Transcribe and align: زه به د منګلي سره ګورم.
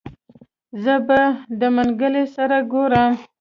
زه 0.83 0.95
به 1.07 1.21
د 1.59 1.61
منګلي 1.75 2.25
سره 2.35 2.57
ګورم. 2.71 3.11